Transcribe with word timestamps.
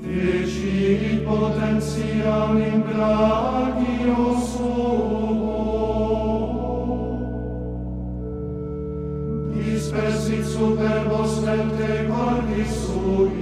Feci 0.00 1.12
in 1.12 1.18
potentiam 1.26 2.56
in 2.68 2.80
gradio 2.90 4.24
suo, 4.48 4.90
dispersit 9.54 10.44
superbos 10.56 11.42
lente 11.46 11.92
cordis 12.08 12.72
sui, 12.86 13.41